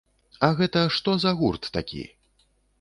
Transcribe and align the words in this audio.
А 0.47 0.49
гэта 0.61 0.81
што 0.95 1.15
за 1.25 1.35
гурт 1.43 1.71
такі? 1.79 2.03